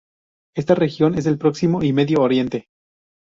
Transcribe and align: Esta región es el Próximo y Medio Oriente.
Esta 0.55 0.73
región 0.73 1.13
es 1.13 1.27
el 1.27 1.37
Próximo 1.37 1.83
y 1.83 1.93
Medio 1.93 2.21
Oriente. 2.23 2.69